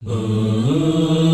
嗯。 0.00 1.27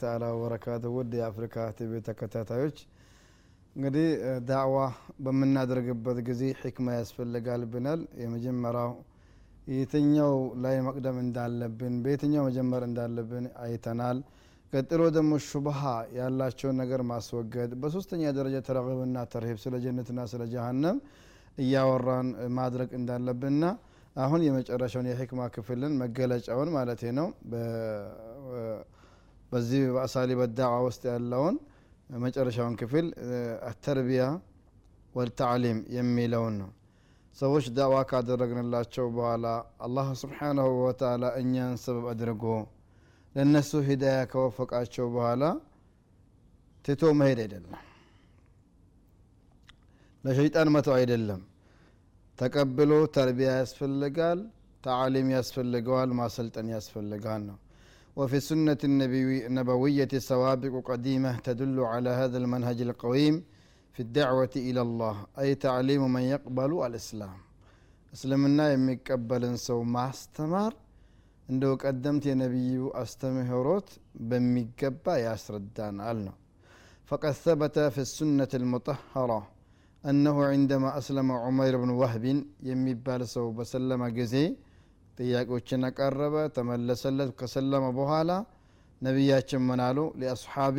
ተአላ 0.00 0.24
ወበረካቱ 0.34 0.84
ውድ 0.96 1.12
የአፍሪካ 1.18 1.66
ቲቪ 1.78 1.92
ተከታታዮች 2.08 2.78
እንግዲህ 3.76 4.06
ዳዕዋ 4.48 4.76
በምናደርግበት 5.24 6.18
ጊዜ 6.28 6.42
ሕክማ 6.60 6.94
ያስፈልጋል 6.98 7.62
ብናል 7.72 8.02
የመጀመሪያው 8.22 8.92
የትኛው 9.72 10.34
ላይ 10.64 10.76
መቅደም 10.86 11.16
እንዳለብን 11.22 11.94
በየትኛው 12.02 12.44
መጀመር 12.48 12.82
እንዳለብን 12.88 13.46
አይተናል። 13.64 14.18
ቀጥሎ 14.72 15.02
ደግሞ 15.16 15.32
ሹብሃ 15.46 15.80
ያላቸውን 16.16 16.76
ነገር 16.82 17.00
ማስወገድ 17.10 17.70
በሶስተኛ 17.82 18.22
ደረጃ 18.38 18.56
ተረግብና 18.68 19.18
ተርሂብ 19.32 19.58
ስለ 19.64 19.74
ጀነትና 19.84 20.20
ስለ 20.32 20.42
ጀሃነም 20.52 20.98
እያወራን 21.58 22.28
ማድረግ 22.56 22.90
እንዳለብንና 22.98 23.64
አሁን 24.16 24.40
የመጨረሻውን 24.46 25.08
የሕክማ 25.10 25.42
ክፍልን 25.54 25.94
መገለጫውን 26.02 26.70
ማለት 26.76 27.02
ነው 27.18 27.26
በዚህ 29.52 29.82
በአሳሊ 29.94 30.30
በዳዋ 30.40 30.74
ውስጥ 30.86 31.02
ያለውን 31.10 31.56
መጨረሻውን 32.20 32.74
ክፍል 32.80 33.06
ተርቢያ 33.84 34.24
ወልተዕሊም 35.14 35.78
የሚለውን 35.96 36.54
ነው። 36.62 36.70
ሰዎች 37.36 37.64
ዳዋ 37.76 37.94
ካደረግንላቸው 38.10 39.06
በኋላ 39.16 39.46
አላህ 39.86 40.06
ስብሓናሁ 40.20 40.68
ወተላ 40.84 41.24
እኛን 41.40 41.74
ሰበብ 41.82 42.06
አድርጎ 42.12 42.44
ለእነሱ 43.34 43.80
ሂዳያ 43.88 44.20
ከወፈቃቸው 44.30 45.06
በኋላ 45.14 45.42
ትቶ 46.84 47.12
መሄድ 47.20 47.40
አይደለም። 47.44 47.74
ለሸይጣን 50.24 50.68
መተው 50.74 50.94
አይደለም። 50.98 51.42
ተቀብሎ 52.38 52.92
ተርቢያ 53.16 53.50
ያስፈልጋል 53.60 54.38
ተዓሊም 54.84 55.28
ያስፈልገዋል 55.36 56.10
ማሰልጠን 56.18 56.68
ያስፈልጋል 56.74 57.42
ነው 57.48 57.56
وفي 58.19 58.37
السنة 58.41 58.81
النبوية 59.49 60.11
سوابق 60.29 60.73
قديمة 60.89 61.31
تدل 61.47 61.77
على 61.93 62.11
هذا 62.21 62.37
المنهج 62.41 62.79
القويم 62.87 63.35
في 63.95 64.01
الدعوة 64.05 64.53
إلى 64.67 64.81
الله 64.87 65.15
أي 65.41 65.49
تعليم 65.65 66.03
من 66.15 66.23
يقبل 66.33 66.71
الإسلام 66.87 67.37
እስልምና 68.15 68.59
የሚቀበልን 68.69 69.53
ሰው 69.67 69.77
ማስተማር 69.95 70.71
እንደው 71.49 71.73
ቀደምት 71.83 72.23
የነቢዩ 72.29 72.81
አስተምህሮት 73.01 73.87
በሚገባ 74.29 75.05
ያስረዳናል 75.27 76.19
ነው 76.27 76.35
فقد 77.09 77.33
ثبت 77.45 77.77
في 77.93 78.01
السنة 78.07 78.51
المطهرة 78.61 79.39
أنه 80.09 80.35
عندما 80.53 80.89
أسلم 80.99 81.27
عمير 81.43 81.73
بن 81.83 81.89
وهب 82.01 82.25
የሚባል 82.69 83.21
ሰው 83.35 83.45
በሰለመ 83.57 84.01
ጊዜ 84.19 84.35
ጥያቄዎችን 85.18 85.86
አቀረበ 85.88 86.36
ተመለሰለት። 86.56 87.30
ከሰለመ 87.38 87.84
በኋላ 87.98 88.30
ነቢያችን 89.02 89.62
ምን 89.68 89.80
አሉ? 89.86 89.98
ሊአስሓቢ 90.20 90.78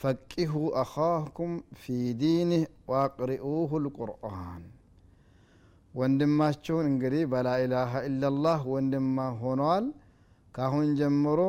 ፈቂሁ 0.00 0.52
አኻኩም 0.82 1.52
ፊ 1.80 1.84
ዲኒህ 2.20 2.62
ዋቅሪኡሁ 2.90 3.70
ልቁርአን። 3.84 4.62
ወንድማችሁን 5.94 6.86
እንግዲህ 6.90 7.22
በላኢላሃ 7.32 7.92
ኢላላህ 8.08 8.60
ወንድማ 8.72 9.26
ሆነዋል 9.42 9.86
ካሁን 10.54 10.88
ጀምሮ 10.98 11.40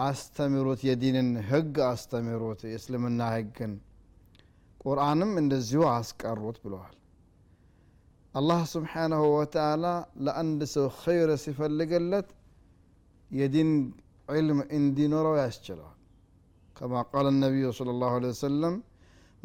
አስተምሩት 0.00 0.80
የዲንን 0.88 1.30
ህግ 1.48 1.76
አስተምሩት 1.88 2.60
የእስልምና 2.68 3.20
ህግን። 3.34 3.72
ቁርአንም 4.84 5.32
እንደዚሁ 5.40 5.82
አስቀሩት 5.94 6.58
ብለዋል 6.64 6.94
الله 8.36 8.64
سبحانه 8.64 9.22
وتعالى 9.38 9.94
لأن 10.26 10.58
دسو 10.58 10.88
خير 10.88 11.36
صفة 11.36 11.66
لقلت 11.66 12.28
يدين 13.40 13.68
علم 14.28 14.58
إن 14.76 14.94
دين 14.94 15.14
رواشتلو 15.14 15.88
كما 16.76 17.02
قال 17.12 17.26
النبي 17.34 17.72
صلى 17.72 17.90
الله 17.90 18.10
عليه 18.18 18.28
وسلم 18.28 18.74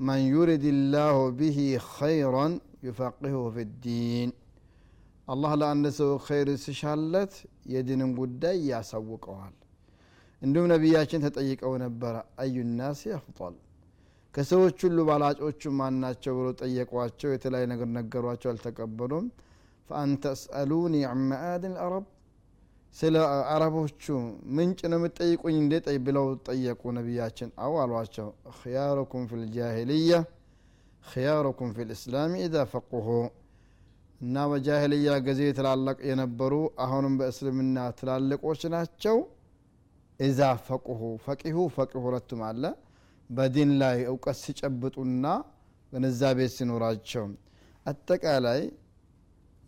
من 0.07 0.19
يرد 0.35 0.65
الله 0.75 1.15
به 1.29 1.59
خيرا 1.97 2.59
يفقهه 2.83 3.49
في 3.55 3.61
الدين. 3.61 4.29
الله 5.33 5.51
لا 5.55 5.89
سو 5.89 6.17
خير 6.17 6.47
سشالت 6.55 7.33
يدين 7.73 8.01
قد 8.17 8.43
يا 8.43 8.81
سوق 8.81 9.25
عندما 10.43 10.67
نبي 10.73 10.89
ياشن 10.95 11.21
تتأيك 11.25 11.63
أو 11.63 11.77
نبرة 11.77 12.21
أي 12.39 12.55
الناس 12.65 13.07
أفضل؟ 13.07 13.53
ከሰዎች 14.35 14.77
ሁሉ 14.85 14.99
ባላጮቹ 15.07 15.71
ማን 15.77 15.95
ናቸው 16.03 16.33
ብሎ 16.37 16.47
ጠየቋቸው። 16.61 17.29
የተለያዩ 17.33 17.67
ነገር 17.73 17.87
ነገሯቸው 17.97 18.49
አልተቀበሉም። 18.51 19.27
ፈአንተ 19.89 20.23
ስአሉኒ 20.41 20.95
አማአድን 21.09 21.75
አረብ 21.83 22.05
ስለ 22.95 23.15
አረቦቹ 23.53 24.03
ምንጭ 24.57 24.79
ነው 24.91 24.99
የምጠይቁኝ 24.99 25.55
እንዴ? 25.61 25.73
ብለው 26.05 26.27
ጠየቁ 26.47 26.81
ነቢያችን። 26.97 27.49
አው 27.63 27.73
አሏቸው። 27.83 28.27
ክያሩኩም 28.57 29.23
ፊ 29.29 29.39
ልጃሂልያ 29.41 30.13
ክያሩኩም 31.05 31.71
ፊ 31.75 31.87
ልእስላም 31.89 32.31
ኢዛ 32.41 32.55
ፈቁሁ። 32.71 33.07
እና 34.21 34.45
በጃሂልያ 34.51 35.15
ጊዜ 35.25 35.41
ትላላቅ 35.57 35.97
የነበሩ 36.09 36.53
አሁንም 36.83 37.15
በእስልምና 37.19 37.77
ትላልቆች 37.99 38.61
ናቸው። 38.75 39.17
ኢዛ 40.19 40.41
ፈቁሁ 40.67 41.01
ፈቂሁ 41.25 41.57
ፈቂሁ 41.75 42.01
ሁለቱም 42.07 42.41
አለ 42.49 42.63
በዲን 43.29 43.71
ላይ 43.81 43.97
እውቀት 44.09 44.37
ሲጨብጡና 44.41 45.25
ግንዛቤ 45.93 46.39
ሲኖራቸው። 46.55 47.25
አጠቃላይ 47.85 48.61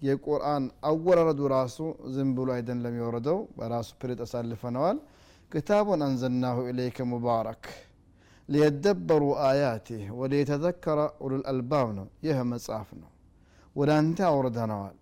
የቁርአን 0.01 0.63
አወራረዱ 0.89 1.41
ራሱ 1.53 1.77
ዝም 2.15 2.29
ብሎ 2.37 2.49
አይደለም 2.55 2.95
የወረደው 2.99 3.39
በራሱ 3.57 3.89
ፕሬጥ 4.01 4.19
አሳልፈነዋል 4.25 4.97
ክታቡን 5.51 6.01
አንዘልናሁ 6.07 6.57
ኢለይከ 6.71 7.05
ሙባረክ። 7.11 7.63
ሊየደበሩ 8.49 9.23
አያቲህ 9.47 10.03
ወደ 10.19 10.33
የተዘከረ 10.39 10.99
ኡሉል 11.23 11.43
ነው። 11.97 12.07
ይህ 12.25 12.37
መጽሐፍ 12.51 12.89
ነው። 13.01 13.09
ወደ 13.75 13.89
አንተ 13.99 14.19
አውርደነዋል። 14.29 14.95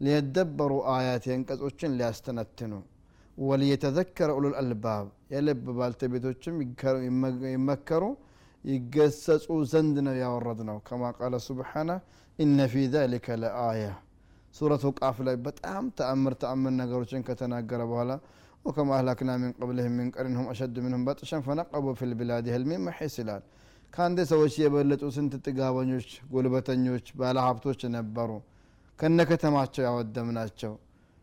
ሊየደበሩ 0.00 0.72
አያት 0.94 1.24
አንቀጾችን 1.34 1.94
ሊያስተነትኑ 1.98 2.72
وليتذكر 3.38 4.30
أولو 4.30 4.48
الألباب. 4.48 5.06
يكارو 5.30 5.72
بالتبيتوشم 5.76 6.56
يمكروا 7.54 8.14
يقصصوا 8.64 9.64
زندنا 9.72 10.12
يا 10.22 10.26
وردنا 10.34 10.74
كما 10.88 11.10
قال 11.18 11.40
سبحانه 11.48 12.00
إن 12.42 12.58
في 12.72 12.82
ذلك 12.86 13.26
لآية. 13.30 13.94
سورة 14.58 14.82
وقاف 14.88 15.16
لا 15.20 15.34
بتأم 15.46 15.84
تأمر 15.98 16.32
تأمر 16.42 16.70
نجاروشين 16.80 17.22
كتنا 17.28 17.60
جربوهلا 17.70 18.16
وكما 18.64 18.92
أهلكنا 18.98 19.32
من 19.42 19.50
قبلهم 19.60 19.92
من 19.98 20.10
قرنهم 20.16 20.46
أشد 20.52 20.76
منهم 20.84 21.04
بطشا 21.08 21.40
فنقبوا 21.46 21.94
في 21.98 22.04
البلاد 22.10 22.44
هل 22.54 22.62
من 22.70 22.80
محسلال 22.86 23.42
كان 23.94 24.14
دي 24.16 24.24
سوشي 24.30 24.64
يبلت 24.64 25.02
وسنت 25.06 25.34
تقابنوش 25.44 26.08
قلبتنوش 26.32 27.06
بالعبتوش 27.18 27.80
نبرو. 27.94 28.38
كان 28.98 29.12
نكتماتشو 29.18 29.82
يا 29.86 29.90
ودمناتشو 29.96 30.74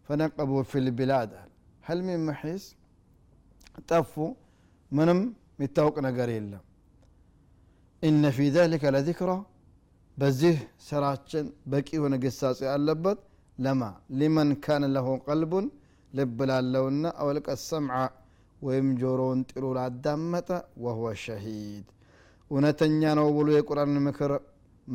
فنقبوا 0.07 0.63
في 0.71 0.77
البلاد 0.83 1.29
هل. 1.39 1.52
حلمي 1.87 2.15
محيس 2.27 2.63
طفو 3.89 4.25
منم 4.97 5.19
متوق 5.59 5.95
نجر 6.05 6.29
يلا 6.37 6.59
إن 8.07 8.23
في 8.35 8.45
ذلك 8.57 8.83
لذكرى. 8.95 9.37
بزيه 10.19 10.57
سراتشن 10.87 11.45
بكي 11.71 11.97
هنا 12.03 12.17
قصاصي 12.23 12.65
اللبت 12.75 13.19
لما؟ 13.65 13.91
لمن 14.19 14.49
كان 14.65 14.83
له 14.95 15.07
قلب 15.29 15.53
لبلا 16.17 16.55
اللون 16.61 17.05
أو 17.21 17.27
لك 17.35 17.47
السمع 17.57 17.99
ويمجرون 18.65 19.39
تلو 19.47 19.69
الدمة 19.87 20.49
وهو 20.83 21.05
شهيد. 21.25 21.85
ونتنيان 22.53 23.17
وبلو 23.25 23.51
يقرأ 23.59 23.83
المكر. 23.83 24.31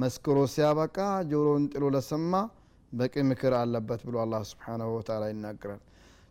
مسكرو 0.00 0.44
سيابكا. 0.56 1.06
جرون 1.30 1.62
تلو 1.72 1.88
لسما 1.94 2.40
بكي 2.98 3.22
مكر 3.30 3.52
اللبت 3.62 4.00
بلو 4.06 4.18
الله 4.24 4.42
سبحانه 4.52 4.88
وتعالى 4.96 5.26
إنا 5.32 5.50
أكرر. 5.54 5.80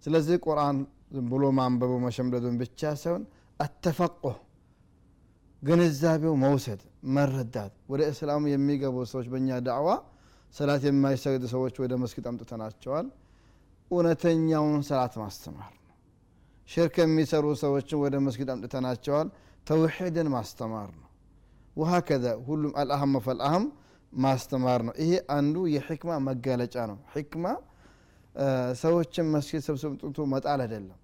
ስለዚህ 0.04 0.38
ቁርአን 0.46 0.78
ዝም 1.14 1.26
ብሎ 1.32 1.44
ማንበቡ 1.58 1.92
መሸምደዱን 2.06 2.56
ብቻ 2.62 2.82
ሳይሆን 3.02 3.24
አተፈቆህ 3.60 4.36
ግንዛቤው 5.62 6.34
መውሰድ 6.42 6.82
መረዳት። 7.14 7.74
ወደ 7.92 8.02
እስላሙ 8.12 8.44
የሚገቡ 8.52 8.96
ሰዎች 9.12 9.28
በእኛ 9.32 9.50
ዳዕዋ 9.68 9.90
ሰላት 10.54 10.84
የማይሰግድ 10.88 11.44
ሰዎች 11.54 11.76
ወደ 11.84 11.94
መስጊድ 12.02 12.26
አምጥተናቸዋል። 12.32 13.08
እውነተኛውን 13.92 14.82
ሰላት 14.90 15.14
ማስተማር 15.22 15.72
ነው። 15.80 15.94
ሽርክ 16.70 16.96
የሚሰሩ 17.04 17.46
ሰዎችን 17.64 18.00
ወደ 18.04 18.16
መስጊድ 18.26 18.50
አምጥተናቸዋል። 18.54 19.28
ተውሒድን 19.68 20.30
ማስተማር 20.34 20.90
ነው። 20.96 21.08
ወሀከዛ 21.76 22.26
ሁሉም 22.46 22.72
አልአህም 22.82 23.14
ፈልአህም 23.26 23.66
ማስተማር 24.14 24.82
ነው። 24.88 24.94
ይሄ 25.02 25.12
አንዱ 25.36 25.56
የሕክማ 25.74 26.12
መገለጫ 26.28 26.76
ነው። 26.92 27.00
ሕክማ 27.14 27.46
ሰዎችን 28.82 29.26
መስጊድ 29.34 29.62
ሰብስብ 29.68 29.94
ጥቶ 30.02 30.26
መጣል 30.34 30.60
አይደለም። 30.66 30.98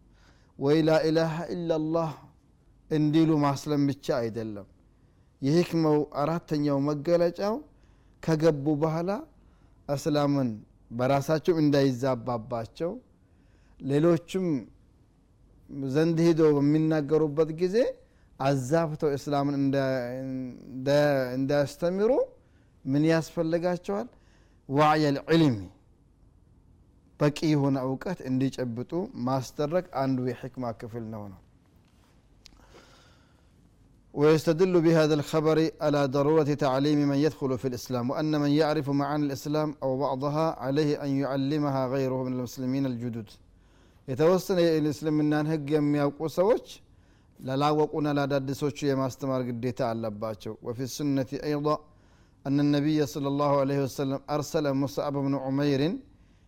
ወይ 0.59 0.77
ላኢላሃ 0.87 1.35
ኢላላህ 1.55 2.09
እንዲሉ 2.89 3.31
ማስለም 3.45 3.81
ብቻ 3.89 4.05
አይደለም። 4.19 4.67
የህክመው 5.41 5.97
አራተኛው 6.21 6.77
መገለጫው 6.89 7.55
ከገቡ 8.23 8.65
በኋላ 8.83 9.11
እስላምን 9.87 10.49
በራሳቸው 10.91 11.55
እንዳይዛባባቸው 11.63 12.91
ሌሎችም 13.79 14.45
ዘንድ 15.95 16.17
ሂዶ 16.27 16.41
በሚናገሩበት 16.55 17.49
ጊዜ 17.61 17.77
አዛብተው 18.39 19.09
እስላምን 19.17 19.55
እንዳያስተምሩ 21.35 22.11
ምን 22.85 23.03
ያስፈልጋቸዋል? 23.11 24.07
ዋዕየ 24.69 25.05
ልዕልሚ 25.17 25.57
በቂ 27.23 27.39
የሆነ 27.53 27.77
እውቀት 27.87 28.19
እንዲጨብጡ 28.31 28.91
ማስደረግ 29.27 29.87
አንዱ 30.03 30.19
የሕክማ 30.31 30.65
ክፍል 30.83 31.05
ነው 31.15 31.25
ነው። 31.31 31.39
ويستدل 34.19 34.73
بهذا 34.85 35.13
الخبر 35.19 35.57
على 35.85 36.01
ضرورة 36.17 36.49
تعليم 36.65 36.99
من 37.11 37.17
يدخل 37.25 37.51
في 37.61 37.67
الإسلام 37.71 38.05
وأن 38.11 38.31
من 38.43 38.51
يعرف 38.61 38.87
معاني 38.99 39.25
الإسلام 39.27 39.69
أو 39.83 39.91
بعضها 40.05 40.45
عليه 40.65 40.91
أن 41.05 41.09
يعلمها 41.23 41.81
غيره 41.93 42.19
من 42.25 42.33
المسلمين 42.37 42.83
الجدد 42.91 43.29
يتوسن 44.11 44.57
الإسلام 44.81 45.13
من 45.19 45.33
أن 45.39 45.47
هج 45.51 45.69
يم 45.77 45.93
سوش 46.39 46.67
لا 47.47 47.55
لا 47.61 47.69
وقنا 47.79 48.11
لا 48.17 48.25
داد 48.31 48.49
سوش 48.61 48.77
يا 48.89 48.95
ماستمر 49.01 49.41
قديتا 49.49 49.83
على 49.91 50.09
باتشو 50.21 50.53
وفي 50.65 50.83
السنة 50.89 51.29
أيضا 51.49 51.75
أن 52.47 52.57
النبي 52.65 52.99
صلى 53.13 53.27
الله 53.33 53.51
عليه 53.63 53.79
وسلم 53.85 54.19
أرسل 54.35 54.65
مصعب 54.83 55.15
بن 55.25 55.33
عمير 55.45 55.81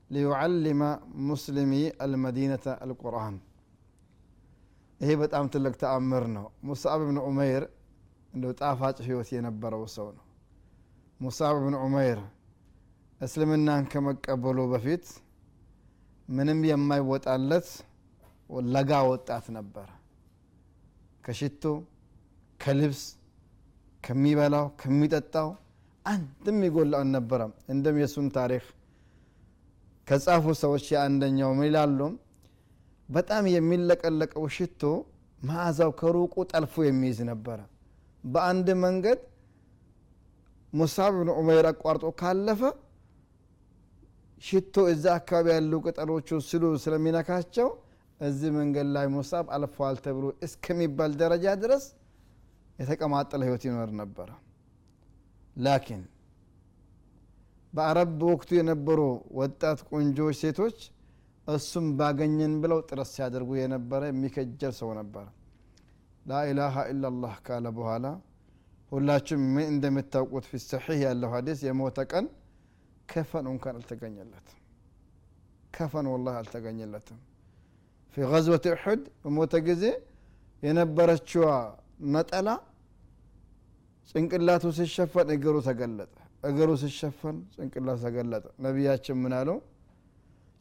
ሊዩዓሊመ 0.09 0.81
ሙስሊሚ 1.27 1.73
አልመዲነተ 2.03 2.65
አልቁርአን 2.83 3.35
ይሄ 5.01 5.11
በጣም 5.21 5.45
ትልቅ 5.53 5.73
ተአምር 5.81 6.23
ነው። 6.35 6.45
ሙሳብ 6.63 6.99
ብን 7.01 7.17
ዑመይር 7.23 7.63
እንደው 8.33 8.53
ጣፋጭ 8.59 8.97
ህይወት 9.07 9.29
የነበረው 9.35 9.83
ሰው 9.95 10.07
ነው። 10.17 10.23
ሙሳብ 11.19 11.55
ብን 11.63 11.75
ዑመይር 11.81 12.19
እስልምናን 13.21 13.83
ከመቀበሉ 13.91 14.59
በፊት 14.71 15.05
ምንም 16.27 16.61
የማይወጣለት 16.69 17.67
ለጋ 18.69 18.91
ወጣት 19.11 19.45
ነበረ 19.55 19.87
ከሽቶ 21.23 21.63
ከልብስ 22.59 23.01
ከሚበላው 24.03 24.65
ከሚጠጣው 24.81 25.47
አንድም 26.05 26.57
ይጎላ 26.65 26.95
አልነበረም። 27.01 27.53
እንደም 27.69 27.95
የሱን 28.01 28.27
ታሪክ 28.35 28.65
ከጻፉ 30.07 30.45
ሰዎች 30.61 30.85
የአንደኛው 30.93 31.51
ምን 31.57 31.67
ይላሉ? 31.69 31.99
በጣም 33.09 33.43
የሚለቀለቀው 33.53 34.45
ሽቶ 34.55 34.81
መዓዛው 35.41 35.91
ከሩቁ 35.99 36.35
ጠልፎ 36.51 36.75
የሚይዝ 36.85 37.19
ነበረ። 37.31 37.59
በአንድ 38.23 38.67
መንገድ 38.83 39.19
ሙሳብ 40.73 41.11
ብን 41.17 41.29
ዑመይር 41.35 41.65
አቋርጦ 41.71 42.05
ካለፈ 42.19 42.61
ሽቶ 44.41 44.75
እዛ 44.93 45.05
አካባቢ 45.19 45.47
ያሉ 45.53 45.73
ቅጠሎቹ 45.85 46.29
ስሉ 46.47 46.63
ስለሚነካቸው 46.83 47.67
እዚህ 48.19 48.49
መንገድ 48.57 48.87
ላይ 48.95 49.05
ሙሳብ 49.15 49.45
አልፈዋል 49.55 49.95
ተብሎ 50.05 50.25
እስከሚባል 50.45 51.11
ደረጃ 51.21 51.45
ድረስ 51.63 51.85
የተቀማጠለ 52.79 53.41
ህይወት 53.47 53.63
ይኖር 53.67 53.89
ነበረ። 54.01 54.29
ላኪን 55.55 56.01
በአረብ 57.75 58.11
በወቅቱ 58.19 58.49
የነበሩ 58.57 58.99
ወጣት 59.39 59.79
ቆንጆች 59.89 60.35
ሴቶች 60.41 60.77
እሱም 61.47 61.87
ባገኘን 61.97 62.53
ብለው 62.61 62.79
ጥረት 62.87 63.09
ሲያደርጉ 63.11 63.49
የነበረ 63.59 64.01
የሚከጀል 64.09 64.73
ሰው 64.79 64.89
ነበረ 64.99 65.25
ላኢላሃ 66.25 66.85
ኢላላህ 66.91 67.33
ካለ 67.47 67.65
በኋላ 67.77 68.05
ሁላችሁም 68.91 69.43
ምን 69.53 69.67
እንደምታውቁት 69.71 70.45
ፊ 70.49 70.57
ያለው 71.01 71.29
ሀዲስ 71.33 71.59
የሞተ 71.67 71.99
ቀን 72.11 72.25
ከፈን 73.09 73.45
እንኳን 73.51 73.75
አልተገኘለትም። 73.79 74.59
ከፈን 75.73 76.07
ወላ 76.13 76.27
አልተገኘለትም። 76.39 77.17
ፊ 78.17 78.25
ገዝወት 78.31 78.65
እሑድ 78.71 79.01
በሞተ 79.23 79.55
ጊዜ 79.67 79.83
የነበረችዋ 80.63 81.47
ነጠላ 82.13 82.49
ጭንቅላቱ 84.09 84.65
ሲሸፈን 84.77 85.29
እግሩ 85.35 85.55
ተገለጠ 85.67 86.13
እግሩ 86.45 86.69
ሲሸፈን 86.81 87.37
ጭንቅላቱ 87.55 87.97
ተገለጠ። 88.05 88.45
ነቢያችን 88.65 89.17
ምን 89.21 89.33
አለው? 89.37 89.57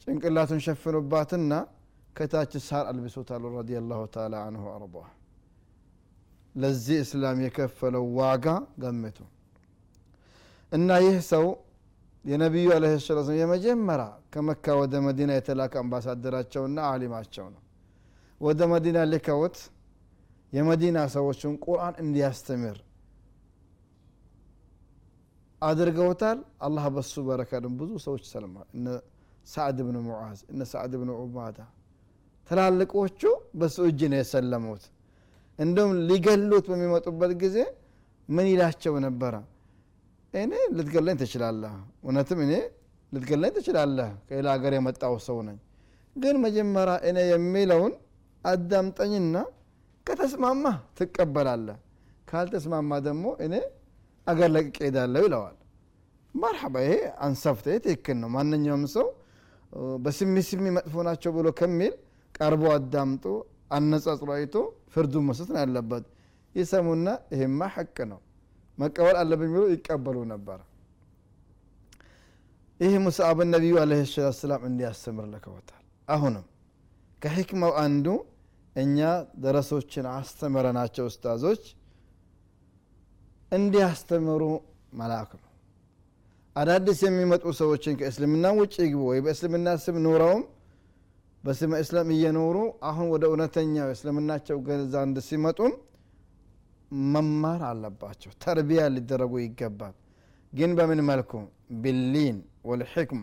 ጭንቅላቱን 0.06 0.60
ሸፍኑባትና 0.66 1.52
ከታች 2.16 2.52
ሳር 2.66 2.84
አልብሶታሉ 2.90 3.42
ረዲ 3.54 3.70
ላሁ 3.84 4.02
ተላ 4.14 4.34
አንሁ 4.48 4.64
አርض 4.74 4.96
ለዚህ 6.54 6.98
እስላም 7.04 7.38
የከፈለው 7.44 8.04
ዋጋ 8.18 8.46
ገምቱ 8.82 9.18
እና 10.72 10.90
ይህ 11.04 11.16
ሰው 11.30 11.46
የነቢዩ 12.24 12.68
አለ 12.76 12.84
ሰላት 13.06 13.28
የመጀመሪያ 13.40 14.04
ከመካ 14.32 14.74
ወደ 14.80 14.94
መዲና 15.06 15.30
የተላከ 15.36 15.74
አምባሳደራቸውና 15.82 16.78
አሊማቸው 16.92 17.46
ነው። 17.54 17.60
ወደ 18.40 18.60
መዲና 18.72 18.98
ልከውት 19.10 19.56
የመዲና 20.52 20.98
ሰዎችን 21.14 21.52
ቁርአን 21.64 21.94
እንዲያስተምር 22.02 22.78
አድርገውታል። 25.64 26.38
አላህ 26.60 26.84
በሱ 26.94 27.14
በረካ 27.28 27.50
ብዙ 27.78 27.90
ሰዎች 28.06 28.24
ሰልማል 28.32 28.68
ሳዕድ 29.46 29.78
ብን 29.86 29.96
ሙዓዝ 30.04 30.38
እነ 30.52 30.60
ሳዕድ 30.70 30.92
ብን 31.00 31.10
ዑባዳ 31.16 31.58
ትላልቆቹ 32.48 33.20
በሱ 33.54 33.76
እጅ 33.88 34.00
ነው 34.12 34.18
የሰለሙት። 34.20 34.84
እንደውም 35.58 35.92
ሊገሉት 36.08 36.66
በሚመጡበት 36.70 37.32
ጊዜ 37.42 37.56
ምን 38.28 38.46
ይላቸው 38.52 38.94
ነበረ? 39.06 39.34
እኔ 40.34 40.52
ልትገለኝ 40.76 41.16
ትችላለህ። 41.22 41.74
እውነትም 42.04 42.38
እኔ 42.46 42.52
ልትገለኝ 43.12 43.52
ትችላለህ። 43.56 44.08
ከሌላ 44.28 44.48
ሀገር 44.56 44.72
የመጣው 44.76 45.14
ሰው 45.26 45.38
ነኝ። 45.48 45.58
ግን 46.16 46.36
መጀመሪያ 46.44 46.94
እኔ 47.08 47.18
የሚለውን 47.30 47.92
አዳምጠኝና 48.44 49.36
ከተስማማ 50.06 50.64
ትቀበላለህ። 50.98 51.76
ካልተስማማ 52.28 52.90
ደግሞ 53.06 53.24
እኔ 53.44 53.54
አገር 54.26 54.50
ለቅቄ 54.54 54.76
ሄዳለሁ 54.86 55.22
ይለዋል። 55.26 55.56
መርሐባ 56.34 56.74
ይሄ 56.84 56.94
አንሰፍተ 57.24 57.66
ትክክል 57.84 58.16
ነው። 58.22 58.30
ማንኛውም 58.36 58.84
ሰው 58.94 59.06
በስሚ 60.04 60.34
ስሚ 60.48 60.64
መጥፎ 60.76 60.94
ናቸው 61.08 61.30
ብሎ 61.36 61.46
ከሚል 61.58 61.94
ቀርቦ 62.34 62.62
አዳምጦ 62.76 63.24
አነጻጽሮ 63.76 64.30
አይቶ 64.36 64.54
ፍርዱ 64.92 65.14
መስጠት 65.28 65.48
ነው 65.52 65.60
ያለበት። 65.62 66.04
ይሰሙና 66.54 67.06
ይሄማ 67.32 67.60
ሐቅ 67.74 67.96
ነው። 68.12 68.20
መቀበል 68.78 69.16
አለብኝ 69.20 69.50
ብሎ 69.54 69.62
ይቀበሉ 69.72 70.16
ነበር። 70.32 70.58
ይህ 72.80 72.94
ሙስአብን 73.04 73.48
ነቢዩ 73.54 73.74
አለ 73.82 73.92
ሰላት 74.06 74.36
ሰላም 74.38 74.62
እንዲያስተምር 74.68 75.26
ልከውታል። 75.32 75.82
አሁንም 76.08 76.44
ከሕክማው 77.22 77.72
አንዱ 77.84 78.06
እኛ 78.76 78.98
ደረሶችን 79.42 80.06
አስተምረናቸው 80.14 81.04
ኡስታዞች 81.10 81.62
እንዲያስተምሩ 83.54 84.42
መላክ 84.98 85.30
ነው። 85.36 85.50
አዳዲስ 86.56 87.00
የሚመጡ 87.06 87.44
ሰዎችን 87.60 87.94
ከእስልምና 88.00 88.46
ውጭ 88.58 88.74
ይግቡ 88.84 89.02
ወይ 89.10 89.20
በእስልምና 89.24 89.68
ስም 89.84 89.96
ኖረውም 90.04 90.42
በስመ 91.44 91.72
እስላም 91.82 92.08
እየኖሩ 92.14 92.56
አሁን 92.88 93.06
ወደ 93.14 93.24
እውነተኛው 93.30 93.88
እስልምናቸው 93.94 94.58
ዘንድ 94.94 95.16
ሲመጡም 95.26 95.72
መማር 97.08 97.62
አለባቸው። 97.70 98.32
ተርቢያ 98.44 98.82
ሊደረጉ 98.94 99.34
ይገባል። 99.42 99.94
ግን 100.52 100.70
በምን 100.78 101.00
መልኩ? 101.08 101.32
ቢሊን 101.82 102.36
ወልሕክማ። 102.68 103.22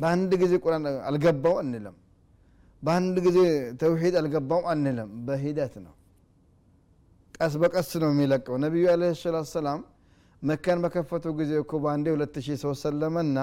በአንድ 0.00 0.30
ጊዜ 0.42 0.52
ቁርአን 0.64 0.84
አልገባው 1.08 1.54
አንልም። 1.62 1.96
በአንድ 2.82 3.16
ጊዜ 3.26 3.38
ተውሂድ 3.80 4.14
አልገባውም 4.20 4.66
አንልም። 4.72 5.10
በሂደት 5.26 5.74
ነው 5.84 5.94
ቀስ 7.36 7.54
በቀስ 7.62 7.90
ነው 8.02 8.10
የሚለቀው። 8.12 8.54
ነቢዩ 8.64 8.84
አለ 8.92 9.02
ሰላት 9.20 9.48
ሰላም 9.54 9.80
መካን 10.42 10.78
በከፈቱ 10.84 11.24
ጊዜ 11.38 11.52
እኮ 11.62 11.72
በአንዴ 11.84 12.06
ሁለት 12.14 12.34
ሺህ 12.46 12.56
ሰው 12.62 12.72
ሰለመና 12.82 13.38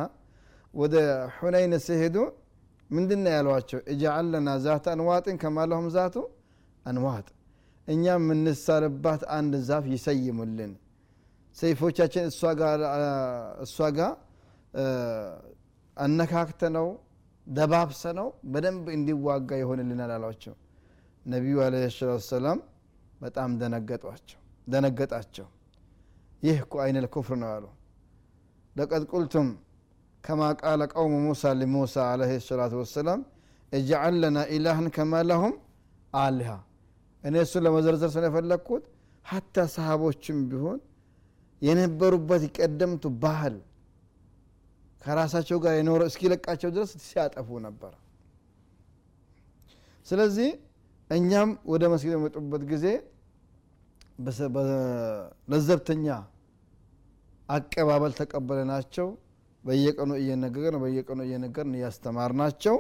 ወደ 0.74 0.96
ሁነይን 1.38 1.74
ሲሄዱ 1.86 2.16
ምንድን 2.90 3.24
ያሏቸው? 3.36 3.80
እጃአል 3.94 4.26
ለና 4.34 4.50
አንዋጥን 4.94 5.38
ከማለሁም 5.44 5.88
ዛቱ? 5.96 6.16
አንዋጥ። 6.86 7.28
እኛ 7.88 8.04
የምንሳልባት 8.18 9.22
አንድ 9.38 9.54
ዛፍ 9.70 9.86
ይሰይሙልን። 9.94 10.74
ሰይፎቻችን 11.58 12.24
እሷ 13.64 13.80
ጋር 13.98 14.12
አነካክተ 15.98 16.62
ነው 16.78 16.88
ደባብሰ 17.48 18.04
ነው 18.20 18.28
በደንብ 18.52 18.86
እንዲዋጋ 18.96 19.50
ይሆንልናል 19.62 20.12
አሏቸው። 20.18 20.56
ነቢዩ 21.26 21.58
አለ 21.66 21.76
ሰላት 21.98 22.24
ሰላም 22.32 22.60
በጣም 23.24 23.50
ደነገጧቸው 23.62 24.40
ደነገጣቸው። 24.68 25.48
ይህ 26.44 26.58
እኮ 26.64 26.74
አይነል 26.84 27.06
ኩፍር 27.14 27.38
ነው 27.42 27.50
አሉ። 27.56 27.66
ለቀድ 28.76 29.04
ቁልቱም 29.12 29.48
ከማ 30.24 30.42
ቃለ 30.62 30.82
ቀውሙ 30.94 31.14
ሙሳ 31.26 31.52
ሊሙሳ 31.60 31.96
አለህ 32.12 32.32
ሰላቱ 32.48 32.74
ወሰላም 32.82 33.22
እጅዓል 33.72 34.16
ለና 34.24 34.40
ኢላህን 34.56 34.88
ከማ 34.96 35.22
ለሁም 35.30 35.54
አሊሃ 36.14 36.50
እኔ 37.24 37.36
እሱን 37.44 37.64
ለመዘርዘር 37.66 38.10
ስለፈለግኩት 38.16 38.84
ሀታ 39.26 39.66
ሰሃቦችም 39.76 40.40
ቢሆን 40.50 40.80
የነበሩበት 41.62 42.44
ቀደምቱ 42.58 43.04
ባህል 43.24 43.56
ከራሳቸው 45.02 45.58
ጋር 45.64 45.74
የኖረ 45.78 46.02
እስኪለቃቸው 46.10 46.70
ድረስ 46.76 46.92
ሲያጠፉ 47.06 47.48
ነበር። 47.66 47.94
ስለዚህ 50.08 50.50
እኛም 51.10 51.50
ወደ 51.72 51.84
መስጊድ 51.94 52.14
በመጡበት 52.16 52.64
ጊዜ 52.72 52.86
ለዘብተኛ 55.52 56.08
አቀባበል 57.50 58.14
ተቀበለናቸው 58.20 59.08
በየቀኑ 59.64 60.12
እየነገርን 60.20 60.78
በየቀኑ 60.84 61.20
እየነገርን 61.28 61.74
እያስተማር 61.78 62.32
ናቸው 62.42 62.76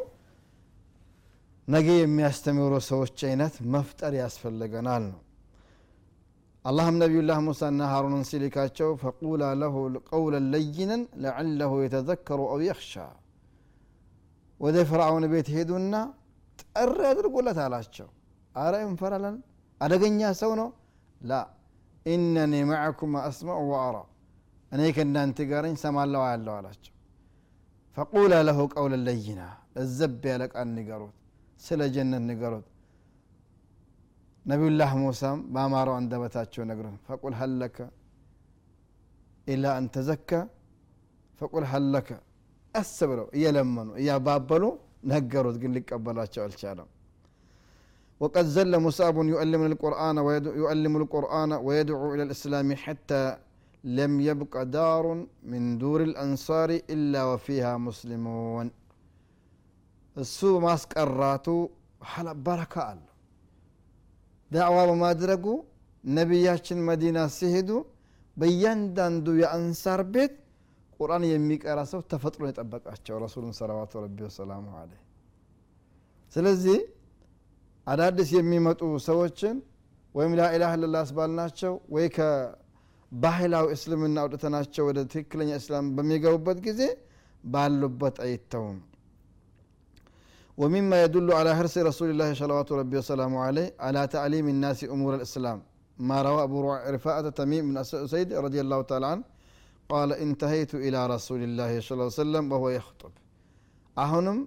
ነገ 1.67 1.88
የሚያስተምሩ 1.95 2.73
ሰዎች 2.89 3.17
አይነት 3.27 3.53
መፍጠር 3.73 4.13
ያስፈልገናል 4.21 5.03
ነው። 5.12 5.19
አላህም 6.65 6.97
ነቢዩላህ 7.01 7.38
ሙሳና 7.45 7.81
ሃሩንን 7.91 8.23
ሲልካቸው 8.29 8.89
ፈቁላ 9.01 9.43
ለሁ 9.62 9.75
ቀውለን 10.09 10.45
ለይነን 10.53 11.01
ለዓለሁ 11.23 11.71
የተዘከሩ 11.83 12.41
አው 12.53 12.59
የኽሻ 12.67 12.93
ወደ 14.59 14.77
ፍርዓውን 14.89 15.25
ቤት 15.33 15.47
ሄዱና 15.55 15.95
ጠሪ 16.63 17.00
አድርጉለት 17.12 17.57
አላቸው። 17.63 18.07
አረ 18.55 18.73
እንፈራለን? 18.88 19.35
አደገኛ 19.81 20.21
ሰው 20.41 20.51
ነው 20.59 20.67
ላ 21.24 21.34
ኢነኒ 22.06 22.53
ማዕኩም 22.70 23.13
አስማዑ 23.22 23.62
ወአራ 23.72 23.98
እኔ 24.72 24.82
ከእናንተ 24.96 25.38
ጋርኝ 25.51 25.75
ሰማለሁ 25.84 26.22
አያለሁ 26.25 26.53
አላቸው። 26.60 26.94
ፈቁላ 27.98 28.34
ለሁ 28.48 28.60
ቀውለን 28.74 29.01
ለይና 29.08 29.42
ለዘብ 29.75 30.24
ያለ 30.32 30.44
ቃል 30.53 30.70
ንገሩት 30.77 31.15
ስለ 31.62 31.82
ጀነት 31.96 32.24
ንገሩት። 32.30 32.68
ነቢዩላህ 34.46 34.92
ሙሳም 35.01 35.39
በአማራው 35.53 35.96
አንደበታቸው 36.00 36.63
ነግረን 36.70 36.96
ፈቁል 37.08 37.34
ሀለከ 37.39 37.77
ኢላ 39.48 39.65
አን 39.77 39.86
ተዘካ 39.96 40.30
ፈቁል 41.39 41.65
ሀለከ 41.72 42.10
ቀስ 42.75 42.98
ብለው 43.10 43.27
እየለመኑ 43.38 43.89
እያባበሉ 44.01 44.63
ነገሩት 45.12 45.58
ግን 45.63 45.72
ሊቀበላቸው 45.77 46.42
አልቻለም 46.46 46.89
وقد 48.23 48.45
زل 48.57 48.73
مصاب 48.87 49.16
يؤلم 49.35 49.62
القرآن 49.71 50.16
يؤلم 50.62 50.95
القرآن 51.02 51.50
ويدعو 51.66 52.07
إلى 52.14 52.23
الإسلام 52.26 52.68
حتى 52.85 53.25
لم 53.85 54.12
يبق 54.28 54.54
دار 54.78 55.04
من 55.52 55.62
دور 55.83 56.00
الأنصار 56.11 56.71
إلا 56.95 57.21
وفيها 57.30 57.73
مسلمون 57.88 58.66
እሱ 60.16 60.38
ማስቀራቱ 60.64 61.47
በረካ 62.47 62.75
አለው 62.90 63.12
ዳዕዋ 64.50 64.76
በማድረጉ 64.88 65.45
ነቢያችን 66.04 66.78
መዲና 66.88 67.18
ሲሄዱ 67.37 67.71
በእያንዳንዱ 68.37 69.26
የአንሳር 69.42 70.00
ቤት 70.14 70.35
ቁርአን 70.99 71.25
የሚቀራ 71.33 71.78
ሰው 71.92 72.00
ተፈጥሮ 72.12 72.42
የጠበቃቸው 72.49 73.16
ረሱሉን 73.25 73.54
ሰለዋቱ 73.61 73.92
ረቢ 74.04 74.18
ወሰላሙ 74.28 74.66
አለ 74.80 74.92
ስለዚህ 76.33 76.78
አዳዲስ 77.87 78.30
የሚመጡ 78.38 78.80
ሰዎችን 79.09 79.57
ወይም 80.14 80.33
ላኢላህ 80.40 80.73
ለላ 80.83 80.97
አስባልናቸው 81.04 81.73
ወይ 81.95 82.07
ከባህላዊ 82.16 83.66
እስልምና 83.76 84.16
አውጥተናቸው 84.25 84.85
ወደ 84.88 84.99
ትክክለኛ 85.12 85.50
እስላም 85.61 85.87
በሚገቡበት 85.97 86.61
ጊዜ 86.68 86.83
ባሉበት 87.45 88.18
አይተውም 88.26 88.78
ومما 90.59 90.97
يدل 91.04 91.28
على 91.38 91.50
حرص 91.59 91.75
رسول 91.90 92.09
الله 92.12 92.28
صلوات 92.42 92.68
ربي 92.80 92.97
وسلامه 93.00 93.38
عليه 93.49 93.66
على 93.87 94.02
تعليم 94.16 94.47
الناس 94.54 94.78
أمور 94.95 95.12
الإسلام 95.18 95.59
ما 95.99 96.18
روى 96.26 96.40
أبو 96.47 96.59
رفاعة 96.97 97.26
تميم 97.40 97.62
بن 97.68 97.76
أسيد 98.07 98.28
رضي 98.47 98.61
الله 98.64 98.80
تعالى 98.88 99.07
عنه 99.12 99.25
قال 99.90 100.09
انتهيت 100.25 100.73
إلى 100.87 100.99
رسول 101.14 101.40
الله 101.49 101.71
صلى 101.85 101.95
الله 101.95 102.09
عليه 102.11 102.23
وسلم 102.25 102.45
وهو 102.52 102.66
يخطب 102.78 103.12
አሁንም 103.97 104.38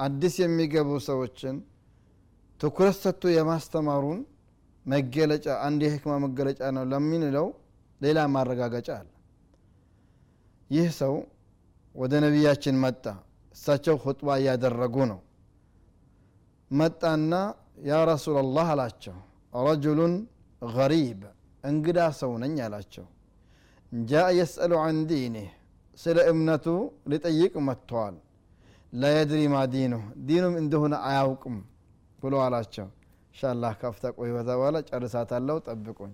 አዲስ 0.00 0.34
የሚገቡ 0.42 0.88
ሰዎችን 1.08 1.56
ትኩረት 2.59 2.95
ሰጥቶ 3.01 3.23
የማስተማሩን 3.33 4.19
መገለጫ 4.85 5.47
አንድ 5.65 5.81
የህክማ 5.85 6.13
መገለጫ 6.25 6.61
ነው 6.75 6.83
ለሚንለው 6.91 7.47
ሌላ 8.01 8.19
ማረጋገጫ 8.33 8.89
አለ። 8.97 9.07
ይህ 10.69 10.87
ሰው 10.99 11.13
ወደ 11.95 12.13
ነቢያችን 12.25 12.75
መጣ። 12.83 13.03
እሳቸው 13.55 13.95
ሁጥባ 14.03 14.27
እያደረጉ 14.39 14.95
ነው። 15.11 15.19
መጣና 16.71 17.33
ያ 17.89 17.99
ረሱላላህ 18.11 18.67
አላቸው 18.73 19.15
ረጁሉን 19.63 20.13
ገሪብ 20.61 21.21
እንግዳ 21.63 21.99
ሰው 22.19 22.31
ነኝ 22.43 22.55
አላቸው። 22.65 23.05
ጃ 23.91 24.23
የስአሉ 24.37 24.73
አን 24.83 24.97
ዲኒህ 25.09 25.49
ስለ 25.99 26.17
እምነቱ 26.31 26.65
ሊጠይቅ 27.11 27.53
መጥተዋል 27.67 28.15
ላየድሪ 28.93 29.41
ማ 29.53 29.59
ዲኑህ 29.73 30.03
ዲኑም 30.27 30.53
እንደሆነ 30.61 30.95
አያውቅም 31.07 31.55
ብሎ 32.27 32.35
አላቸው። 32.45 32.87
ኢንሻላህ 33.35 33.73
ካፍታ 33.81 34.05
ቆይ 34.17 34.31
በዛ 34.35 34.49
በኋላ 34.59 34.77
ጨርሳታለው 34.89 35.57
ጠብቁኝ። 35.67 36.13